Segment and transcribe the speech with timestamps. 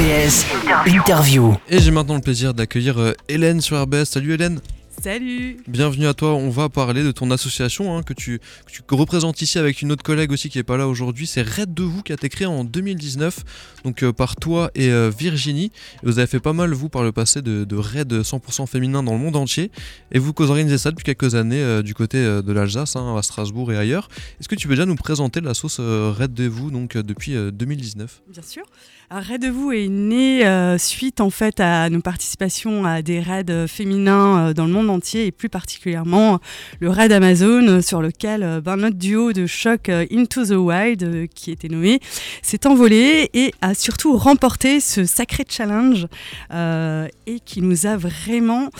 [0.00, 0.46] RBS
[0.86, 1.54] Interview.
[1.68, 4.06] Et j'ai maintenant le plaisir d'accueillir euh, Hélène sur RBS.
[4.06, 4.60] Salut Hélène.
[5.02, 6.34] Salut Bienvenue à toi.
[6.34, 9.92] On va parler de ton association hein, que, tu, que tu représentes ici avec une
[9.92, 11.26] autre collègue aussi qui n'est pas là aujourd'hui.
[11.26, 13.40] C'est Red de vous qui a été créé en 2019,
[13.84, 15.72] donc euh, par toi et euh, Virginie.
[16.02, 19.12] Vous avez fait pas mal, vous, par le passé, de, de raids 100% féminins dans
[19.12, 19.70] le monde entier.
[20.12, 23.72] Et vous organisez ça depuis quelques années euh, du côté de l'Alsace, hein, à Strasbourg
[23.72, 24.08] et ailleurs.
[24.38, 27.02] Est-ce que tu peux déjà nous présenter la sauce euh, Red de vous donc, euh,
[27.02, 28.64] depuis euh, 2019 Bien sûr.
[29.12, 33.42] Raid de vous est né euh, suite en fait à nos participations à des raids
[33.50, 36.38] euh, féminins euh, dans le monde entier et plus particulièrement
[36.78, 41.66] le raid Amazon sur lequel ben, notre duo de choc Into the Wild qui était
[41.66, 41.98] nommé
[42.42, 46.06] s'est envolé et a surtout remporté ce sacré challenge
[46.52, 48.70] et qui nous a vraiment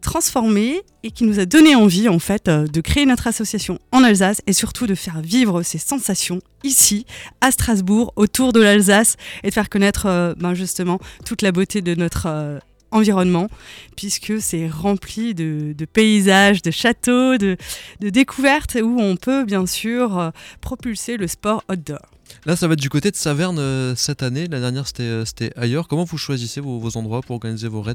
[0.00, 4.02] transformés et qui nous a donné envie en fait euh, de créer notre association en
[4.02, 7.06] Alsace et surtout de faire vivre ces sensations ici
[7.40, 11.80] à Strasbourg autour de l'Alsace et de faire connaître euh, ben, justement toute la beauté
[11.80, 12.58] de notre euh,
[12.90, 13.48] environnement
[13.94, 17.56] puisque c'est rempli de, paysages, de châteaux, de,
[18.00, 22.00] de découvertes où on peut bien sûr propulser le sport outdoor.
[22.46, 24.46] Là, ça va être du côté de Saverne cette année.
[24.48, 25.88] La dernière, c'était c'était ailleurs.
[25.88, 27.94] Comment vous choisissez vos, vos endroits pour organiser vos raids?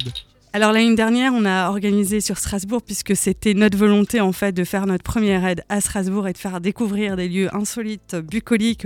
[0.53, 4.66] Alors l'année dernière, on a organisé sur Strasbourg puisque c'était notre volonté en fait de
[4.66, 8.85] faire notre première aide à Strasbourg et de faire découvrir des lieux insolites, bucoliques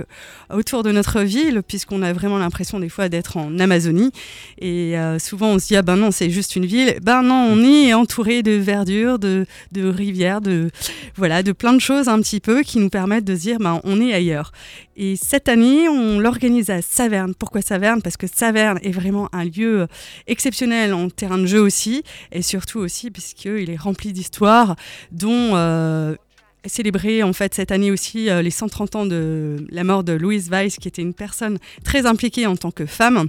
[0.54, 4.12] autour de notre ville puisqu'on a vraiment l'impression des fois d'être en Amazonie
[4.60, 7.48] et euh, souvent on se dit ah ben non c'est juste une ville, ben non
[7.50, 10.70] on est entouré de verdure, de, de rivières, de
[11.16, 14.00] voilà de plein de choses un petit peu qui nous permettent de dire ben on
[14.00, 14.52] est ailleurs.
[14.98, 17.36] Et cette année, on l'organise à Saverne.
[17.36, 18.02] Pourquoi Saverne?
[18.02, 19.88] Parce que Saverne est vraiment un lieu
[20.26, 24.76] exceptionnel en terrain de jeu aussi, et surtout aussi puisqu'il est rempli d'histoires,
[25.12, 26.16] dont euh,
[26.66, 30.50] célébrer en fait cette année aussi euh, les 130 ans de la mort de Louise
[30.50, 33.28] Weiss, qui était une personne très impliquée en tant que femme.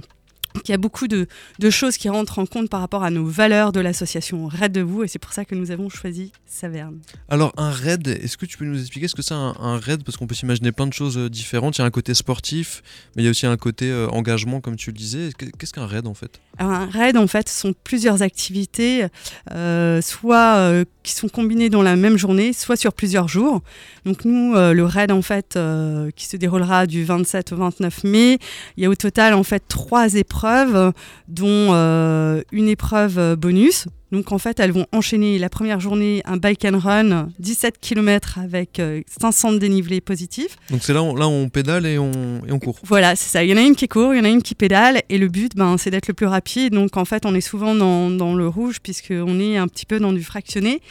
[0.65, 1.27] Il y a beaucoup de,
[1.59, 4.81] de choses qui rentrent en compte par rapport à nos valeurs de l'association Raid de
[4.81, 6.99] vous, et c'est pour ça que nous avons choisi Saverne.
[7.29, 10.03] Alors un raid, est-ce que tu peux nous expliquer ce que c'est un, un raid?
[10.03, 11.77] Parce qu'on peut s'imaginer plein de choses euh, différentes.
[11.77, 12.81] Il y a un côté sportif,
[13.15, 15.29] mais il y a aussi un côté euh, engagement, comme tu le disais.
[15.37, 16.39] Que- Qu'est-ce qu'un raid en fait?
[16.57, 19.05] Alors, un raid, en fait, ce sont plusieurs activités,
[19.51, 23.61] euh, soit euh, qui sont combinées dans la même journée, soit sur plusieurs jours.
[24.05, 28.03] Donc nous, euh, le raid, en fait, euh, qui se déroulera du 27 au 29
[28.03, 28.39] mai,
[28.75, 30.91] il y a au total, en fait, trois épreuves,
[31.29, 33.87] dont euh, une épreuve bonus.
[34.11, 38.39] Donc en fait, elles vont enchaîner la première journée un bike and run, 17 km
[38.39, 40.57] avec euh, 500 de dénivelé positif.
[40.69, 42.11] Donc c'est là, on, là on pédale et on,
[42.47, 42.77] et on court.
[42.83, 43.43] Voilà, c'est ça.
[43.43, 45.17] Il y en a une qui court, il y en a une qui pédale, et
[45.17, 46.73] le but, ben, c'est d'être le plus rapide.
[46.73, 49.99] Donc, en fait, on est souvent dans, dans le rouge, puisqu'on est un petit peu
[49.99, 50.81] dans du fractionné.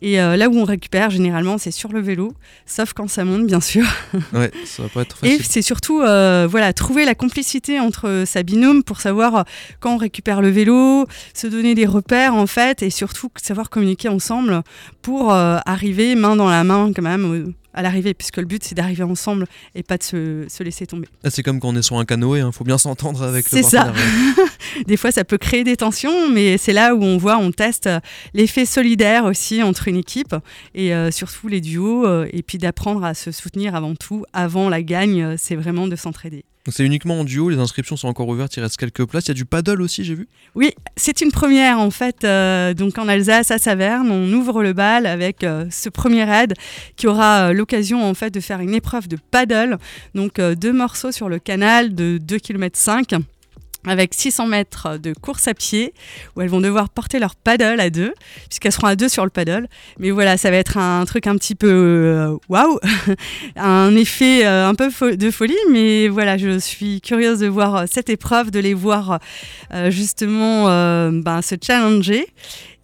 [0.00, 2.32] Et euh, là où on récupère, généralement, c'est sur le vélo,
[2.66, 3.84] sauf quand ça monte, bien sûr.
[4.32, 5.46] Ouais, ça va pas être Et facile.
[5.48, 9.42] c'est surtout, euh, voilà, trouver la complicité entre sa binôme pour savoir euh,
[9.80, 14.08] quand on récupère le vélo, se donner des repères, en fait, et surtout savoir communiquer
[14.08, 14.62] ensemble
[15.02, 18.74] pour euh, arriver main dans la main, quand même, à l'arrivée, puisque le but, c'est
[18.74, 19.46] d'arriver ensemble
[19.76, 21.06] et pas de se, se laisser tomber.
[21.22, 23.56] Ah, c'est comme quand on est sur un canoë, il faut bien s'entendre avec le
[23.56, 23.84] C'est ça.
[23.84, 24.48] partenaire.
[24.86, 27.86] Des fois, ça peut créer des tensions, mais c'est là où on voit, on teste
[27.86, 28.00] euh,
[28.34, 30.34] l'effet solidaire aussi entre une équipe
[30.74, 34.24] et euh, surtout les duos, euh, et puis d'apprendre à se soutenir avant tout.
[34.32, 36.44] Avant la gagne, c'est vraiment de s'entraider.
[36.70, 39.26] C'est uniquement en duo, les inscriptions sont encore ouvertes, il reste quelques places.
[39.26, 40.28] Il y a du paddle aussi, j'ai vu?
[40.54, 42.24] Oui, c'est une première en fait.
[42.24, 46.54] euh, donc en Alsace, à Saverne, on ouvre le bal avec euh, ce premier raid
[46.96, 49.78] qui aura euh, l'occasion en fait de faire une épreuve de paddle.
[50.14, 53.14] Donc deux morceaux sur le canal de 2 km 5
[53.86, 55.94] avec 600 mètres de course à pied
[56.34, 58.12] où elles vont devoir porter leur paddle à deux
[58.48, 59.68] puisqu'elles seront à deux sur le paddle.
[59.98, 62.78] Mais voilà, ça va être un truc un petit peu euh, waouh,
[63.56, 65.56] un effet euh, un peu de folie.
[65.70, 69.20] Mais voilà, je suis curieuse de voir euh, cette épreuve, de les voir
[69.88, 70.64] justement
[71.10, 72.26] ben, se challenger.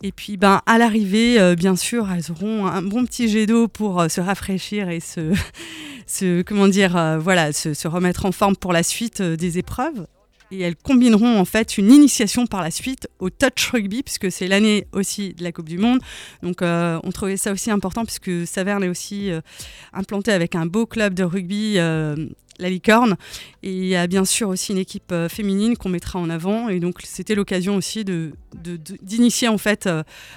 [0.03, 4.05] Et puis ben, à l'arrivée, bien sûr, elles auront un bon petit jet d'eau pour
[4.11, 9.59] se rafraîchir et se, comment dire, voilà, se, remettre en forme pour la suite des
[9.59, 10.07] épreuves.
[10.51, 14.47] Et elles combineront en fait une initiation par la suite au touch rugby, puisque c'est
[14.47, 16.01] l'année aussi de la Coupe du Monde.
[16.43, 19.41] Donc euh, on trouvait ça aussi important, puisque Saverne est aussi euh,
[19.93, 22.15] implanté avec un beau club de rugby, euh,
[22.59, 23.17] la Licorne.
[23.63, 26.69] Et il y a bien sûr aussi une équipe euh, féminine qu'on mettra en avant.
[26.69, 29.89] Et donc c'était l'occasion aussi de, d'initier en fait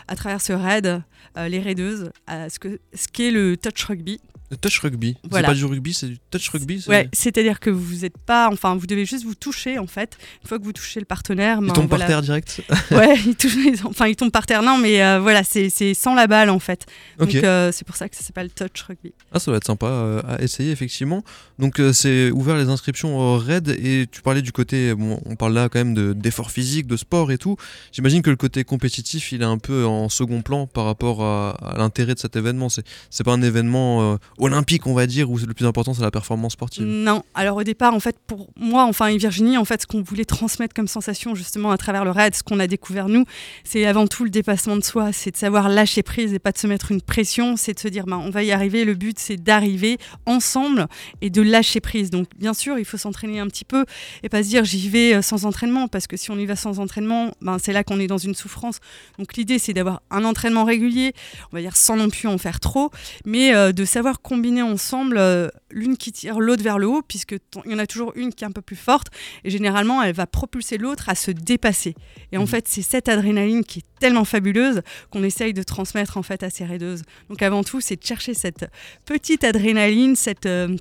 [0.07, 1.01] à travers ce raid
[1.35, 4.19] les raideuses à ce que ce qu'est le touch rugby.
[4.49, 5.17] Le touch rugby.
[5.23, 6.81] C'est pas du rugby, c'est du touch rugby.
[6.87, 10.17] Ouais, c'est-à-dire que vous n'êtes pas, enfin, vous devez juste vous toucher en fait.
[10.41, 12.61] Une fois que vous touchez le partenaire, il ben, tombe par terre direct.
[12.91, 14.63] ouais, il touche, enfin, il tombe par terre.
[14.63, 16.85] Non, mais euh, voilà, c'est sans la balle en fait.
[17.17, 19.11] Donc euh, c'est pour ça que ça s'appelle touch rugby.
[19.33, 21.23] Ah, ça va être sympa euh, à essayer effectivement.
[21.59, 25.55] Donc c'est ouvert les inscriptions au raid et tu parlais du côté, bon, on parle
[25.55, 27.57] là quand même d'effort physique, de sport et tout.
[27.91, 31.51] J'imagine que le côté compétitif, il est un peu en second plan par rapport à,
[31.51, 32.67] à l'intérêt de cet événement.
[32.69, 36.53] C'est pas un événement olympique, on va dire, où le plus important c'est la performance
[36.53, 36.85] sportive.
[36.85, 40.01] Non, alors au départ, en fait, pour moi, enfin, et Virginie, en fait, ce qu'on
[40.01, 43.25] voulait transmettre comme sensation justement à travers le raid, ce qu'on a découvert nous,
[43.63, 46.57] c'est avant tout le dépassement de soi, c'est de savoir lâcher prise et pas de
[46.57, 49.19] se mettre une pression, c'est de se dire, ben, on va y arriver, le but
[49.19, 50.87] c'est d'arriver ensemble
[51.21, 52.09] et de lâcher prise.
[52.09, 53.85] Donc, bien sûr, il faut s'entraîner un petit peu
[54.23, 56.55] et pas se dire, j'y vais euh, sans entraînement, parce que si on y va
[56.55, 58.79] sans entraînement, ben, c'est là qu'on est dans une souffrance.
[59.17, 61.13] Donc, l'idée, c'est d'avoir un entraînement régulier,
[61.51, 62.91] on va dire sans non plus en faire trop,
[63.25, 67.35] mais euh, de savoir combiner ensemble, euh, l'une qui tire l'autre vers le haut, puisque
[67.65, 69.07] il y en a toujours une qui est un peu plus forte,
[69.43, 71.95] et généralement elle va propulser l'autre à se dépasser.
[72.31, 72.47] Et en mmh.
[72.47, 76.49] fait, c'est cette adrénaline qui est tellement fabuleuse qu'on essaye de transmettre en fait à
[76.49, 77.03] ces raideuses.
[77.29, 78.65] Donc avant tout, c'est de chercher cette
[79.05, 80.75] petite adrénaline, cette euh,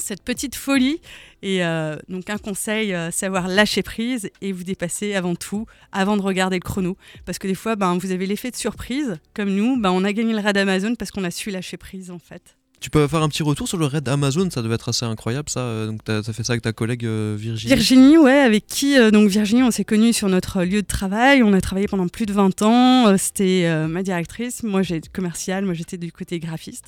[0.00, 1.00] cette petite folie.
[1.42, 6.22] Et euh, donc un conseil, savoir lâcher prise et vous dépasser avant tout, avant de
[6.22, 6.96] regarder le chrono.
[7.24, 10.12] Parce que des fois, ben, vous avez l'effet de surprise, comme nous, ben, on a
[10.12, 12.56] gagné le raid Amazon parce qu'on a su lâcher prise en fait.
[12.78, 15.48] Tu peux faire un petit retour sur le raid Amazon, ça devait être assez incroyable
[15.48, 15.60] ça.
[15.60, 17.74] Euh, donc tu as, fait ça avec ta collègue euh, Virginie.
[17.74, 21.42] Virginie, ouais, avec qui euh, donc Virginie, on s'est connus sur notre lieu de travail.
[21.42, 23.16] On a travaillé pendant plus de 20 ans.
[23.16, 26.86] C'était ma directrice, moi j'étais commerciale, moi j'étais du côté graphiste.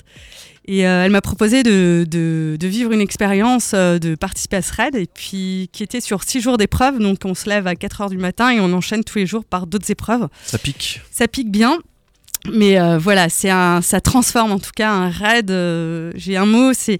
[0.65, 4.95] Et elle m'a proposé de, de, de, vivre une expérience, de participer à ce raid,
[4.95, 6.99] et puis qui était sur 6 jours d'épreuves.
[6.99, 9.43] Donc on se lève à 4 heures du matin et on enchaîne tous les jours
[9.43, 10.27] par d'autres épreuves.
[10.45, 11.01] Ça pique.
[11.11, 11.79] Ça pique bien.
[12.51, 15.51] Mais euh, voilà, c'est un, ça transforme en tout cas un raid.
[15.51, 16.99] Euh, j'ai un mot, c'est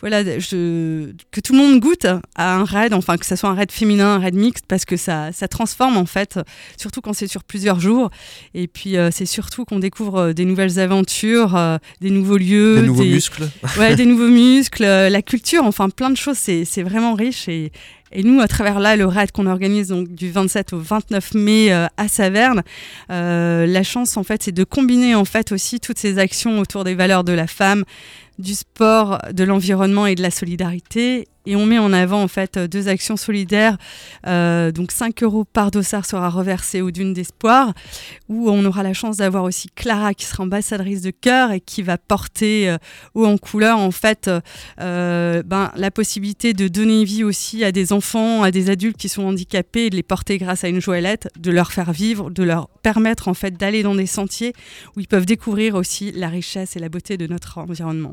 [0.00, 2.04] voilà, je, que tout le monde goûte
[2.34, 4.98] à un raid, enfin que ce soit un raid féminin, un raid mixte, parce que
[4.98, 6.38] ça, ça transforme en fait,
[6.76, 8.10] surtout quand c'est sur plusieurs jours.
[8.52, 11.58] Et puis euh, c'est surtout qu'on découvre des nouvelles aventures,
[12.02, 13.48] des nouveaux lieux, des nouveaux muscles,
[13.78, 16.36] ouais, des nouveaux muscles, la culture, enfin plein de choses.
[16.36, 17.72] C'est vraiment riche et,
[18.14, 21.72] et nous, à travers là, le raid qu'on organise donc du 27 au 29 mai
[21.72, 22.62] euh, à Saverne,
[23.10, 26.84] euh, la chance en fait, c'est de combiner en fait aussi toutes ces actions autour
[26.84, 27.84] des valeurs de la femme,
[28.38, 31.28] du sport, de l'environnement et de la solidarité.
[31.46, 33.76] Et on met en avant en fait deux actions solidaires.
[34.26, 37.74] Euh, donc 5 euros par dossard sera reversé au Dune d'Espoir,
[38.28, 41.82] où on aura la chance d'avoir aussi Clara qui sera ambassadrice de cœur et qui
[41.82, 42.78] va porter euh,
[43.14, 44.30] haut en couleur en fait
[44.80, 49.10] euh, ben, la possibilité de donner vie aussi à des enfants, à des adultes qui
[49.10, 52.42] sont handicapés, et de les porter grâce à une joëlette, de leur faire vivre, de
[52.42, 54.54] leur permettre en fait d'aller dans des sentiers
[54.96, 58.12] où ils peuvent découvrir aussi la richesse et la beauté de notre environnement.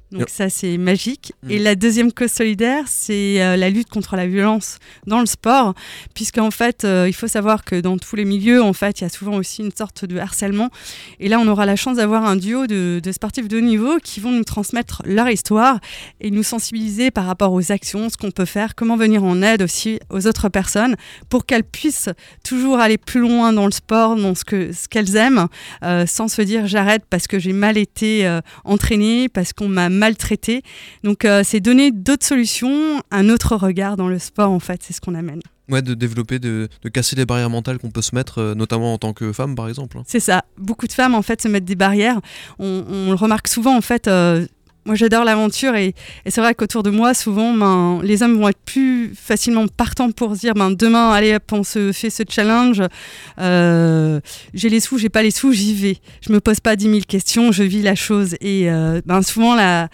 [0.11, 1.31] Donc ça, c'est magique.
[1.49, 1.63] Et mm.
[1.63, 5.73] la deuxième cause solidaire, c'est euh, la lutte contre la violence dans le sport,
[6.13, 9.07] puisqu'en fait, euh, il faut savoir que dans tous les milieux, en fait, il y
[9.07, 10.69] a souvent aussi une sorte de harcèlement.
[11.21, 13.99] Et là, on aura la chance d'avoir un duo de, de, sportifs de haut niveau
[14.03, 15.79] qui vont nous transmettre leur histoire
[16.19, 19.61] et nous sensibiliser par rapport aux actions, ce qu'on peut faire, comment venir en aide
[19.61, 20.95] aussi aux autres personnes
[21.29, 22.09] pour qu'elles puissent
[22.43, 25.47] toujours aller plus loin dans le sport, dans ce qu'elles ce qu'elles aiment,
[25.83, 30.63] euh, sans se dire j'arrête parce que j'ai mal été entraînée, parce qu'on m'a maltraité.
[31.03, 34.93] Donc euh, c'est donner d'autres solutions, un autre regard dans le sport en fait, c'est
[34.93, 35.41] ce qu'on amène.
[35.69, 38.97] Ouais, de développer, de, casser les barrières mentales qu'on peut se mettre, euh, notamment en
[38.97, 40.01] tant que femme par exemple.
[40.05, 40.43] C'est ça.
[40.57, 42.19] Beaucoup de femmes en fait se mettent des barrières.
[42.59, 44.07] On, le remarque souvent en fait.
[44.07, 44.47] Euh,
[44.85, 45.93] moi j'adore l'aventure et,
[46.27, 50.35] c'est vrai qu'autour de moi souvent ben, les hommes vont être plus facilement partants pour
[50.35, 52.81] se dire ben, demain allez on se fait ce challenge.
[53.39, 54.19] Euh,
[54.53, 55.97] j'ai les sous j'ai pas les sous j'y vais.
[56.25, 58.35] Je me pose pas dix mille questions je vis la chose.
[58.41, 59.89] Et euh, ben, souvent la,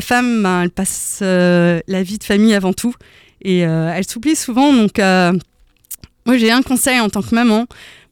[0.00, 2.94] femme elle passe euh, la vie de famille avant tout.
[3.42, 4.72] Et elle s'oublie souvent.
[4.72, 7.66] Donc moi j'ai un conseil en tant que maman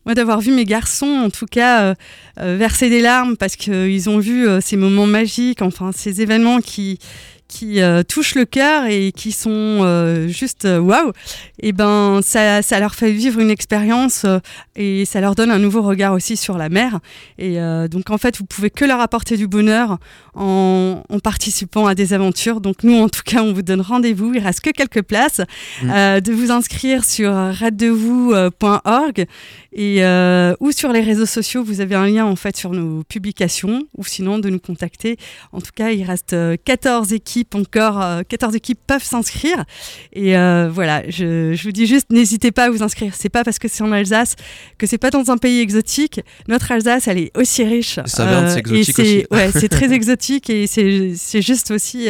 [0.06, 1.94] moi, d'avoir vu mes garçons, en tout cas, euh,
[2.40, 6.60] euh, verser des larmes parce qu'ils ont vu euh, ces moments magiques, enfin, ces événements
[6.60, 6.98] qui,
[7.50, 11.12] qui euh, touchent le cœur et qui sont euh, juste euh, waouh,
[11.60, 14.24] et ben ça, ça, leur fait vivre une expérience
[14.76, 17.00] et ça leur donne un nouveau regard aussi sur la mer.
[17.38, 17.58] Et
[17.90, 19.98] donc en fait, vous pouvez que leur apporter du bonheur
[20.34, 22.60] en, en, participant à des aventures.
[22.60, 24.32] Donc nous, en tout cas, on vous donne rendez-vous.
[24.34, 25.40] Il reste que quelques places.
[25.82, 26.20] Mmh.
[26.20, 29.26] de vous inscrire sur raddevous.org
[29.72, 30.02] et
[30.60, 31.62] ou sur les réseaux sociaux.
[31.62, 35.16] Vous avez un lien en fait sur nos publications ou sinon de nous contacter.
[35.52, 39.64] En tout cas, il reste 14 équipes équipes encore, 14 équipes peuvent s'inscrire.
[40.12, 43.14] Et voilà, je, je, vous dis juste, n'hésitez pas à vous inscrire.
[43.16, 44.36] C'est pas parce que c'est en Alsace
[44.78, 46.20] que c'est pas dans un pays exotique.
[46.48, 48.00] Notre Alsace, elle est aussi riche.
[48.06, 49.26] Saverne, c'est exotique aussi.
[49.30, 52.08] Ouais, c'est très exotique et c'est juste aussi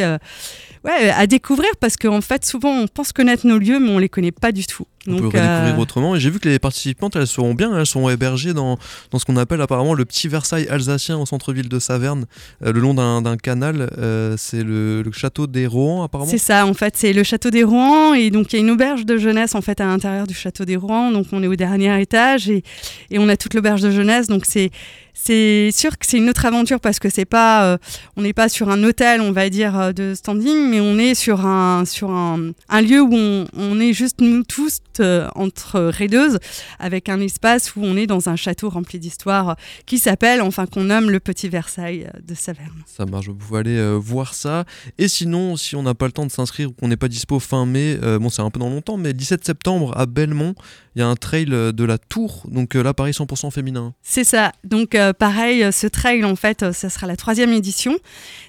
[0.83, 4.09] ouais, à découvrir parce qu'en fait, souvent, on pense connaître nos lieux, mais on les
[4.09, 4.85] connaît pas du tout.
[5.07, 6.15] On peut redécouvrir euh, autrement.
[6.15, 8.77] Et j'ai vu que les participantes, elles seront bien, elles sont hébergées dans,
[9.09, 12.25] dans ce qu'on appelle apparemment le petit Versailles alsacien au centre-ville de Saverne,
[12.63, 13.89] euh, le long d'un canal.
[13.97, 16.29] Euh, c'est le, château des Rouen, apparemment.
[16.29, 18.13] C'est ça, en fait, c'est le château des Rouen.
[18.13, 20.65] Et donc, il y a une auberge de jeunesse, en fait, à l'intérieur du château
[20.65, 21.11] des Rouen.
[21.11, 22.63] Donc, on est au dernier étage et,
[23.09, 24.27] et on a toute l'auberge de jeunesse.
[24.27, 24.69] Donc, c'est
[25.13, 27.77] c'est sûr que c'est une autre aventure parce que c'est pas,
[28.15, 31.45] on n'est pas sur un hôtel, on va dire, de standing, mais on est sur
[31.45, 36.39] un, sur un, un lieu où on, on, est juste nous tous euh, entre raideuses,
[36.79, 39.55] avec un espace où on est dans un château rempli d'histoire
[39.85, 42.83] qui s'appelle, enfin qu'on nomme le Petit Versailles de Saverne.
[42.85, 44.65] Ça marche, vous pouvez aller euh, voir ça.
[44.97, 47.39] Et sinon, si on n'a pas le temps de s'inscrire ou qu'on n'est pas dispo
[47.39, 50.55] fin mai, euh, bon c'est un peu dans longtemps, mais 17 septembre à Belmont,
[50.95, 53.93] il y a un trail de la Tour, donc là pareil 100% féminin.
[54.01, 57.97] C'est ça, donc pareil, ce trail en fait, ça sera la troisième édition.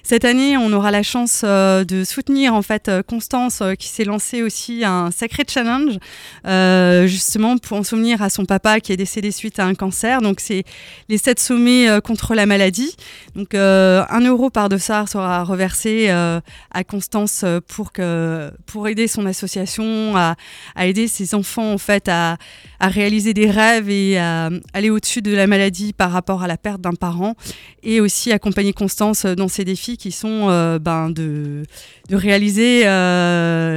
[0.03, 4.83] Cette année, on aura la chance de soutenir en fait Constance qui s'est lancée aussi
[4.83, 5.97] un sacré challenge
[6.45, 10.21] euh, justement pour en souvenir à son papa qui est décédé suite à un cancer.
[10.21, 10.63] Donc c'est
[11.07, 12.95] les sept sommets euh, contre la maladie.
[13.35, 19.25] Donc euh, un euro par dossard sera reversé à Constance pour que pour aider son
[19.25, 20.35] association à,
[20.79, 22.37] aider ses enfants en fait à,
[22.79, 26.57] à, réaliser des rêves et à aller au-dessus de la maladie par rapport à la
[26.57, 27.35] perte d'un parent
[27.83, 30.47] et aussi accompagner Constance dans ses défis qui sont
[30.79, 31.63] ben, de,
[32.09, 32.83] de réaliser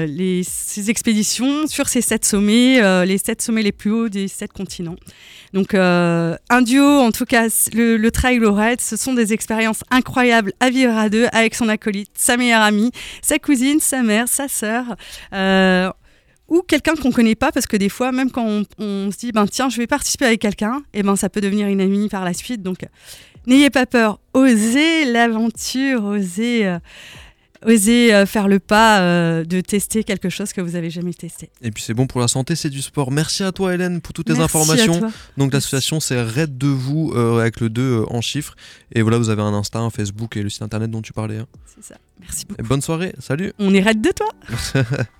[0.06, 4.28] les, ces expéditions sur ces sept sommets euh, les sept sommets les plus hauts des
[4.28, 4.96] sept continents.
[5.52, 9.82] Donc euh, un duo, en tout cas le, le trail raid, ce sont des expériences
[9.90, 12.90] incroyables à vivre à deux avec son acolyte, sa meilleure amie,
[13.22, 14.96] sa cousine, sa mère, sa sœur.
[15.32, 15.90] Euh,
[16.48, 19.46] ou quelqu'un qu'on connaît pas parce que des fois même quand on, se dit ben
[19.48, 22.24] tiens je vais participer avec quelqu'un et eh ben ça peut devenir une amie par
[22.24, 22.86] la suite donc
[23.48, 26.78] n'ayez pas peur osez l'aventure osez
[27.64, 31.50] Osez euh, faire le pas euh, de tester quelque chose que vous n'avez jamais testé.
[31.62, 33.10] Et puis c'est bon pour la santé, c'est du sport.
[33.10, 35.00] Merci à toi Hélène pour toutes tes informations.
[35.36, 38.56] Donc l'association c'est Red de vous euh, avec le 2 en chiffres.
[38.92, 41.38] Et voilà, vous avez un Insta, un Facebook et le site internet dont tu parlais.
[41.38, 41.46] Hein.
[41.66, 41.96] C'est ça.
[42.20, 42.62] Merci beaucoup.
[42.62, 43.52] bonne soirée, salut.
[43.58, 44.28] On est Red de toi.